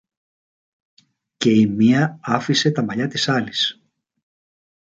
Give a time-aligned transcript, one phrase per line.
[1.37, 3.81] και η μια άφησε τα μαλλιά της άλλης.